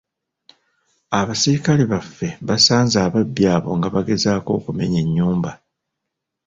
Abasirikale 1.19 1.83
baffe 1.91 2.27
basanze 2.47 2.95
ababbi 3.07 3.43
abo 3.55 3.69
nga 3.77 3.87
bagezaako 3.95 4.49
okumenya 4.59 4.97
ennyumba. 5.03 5.51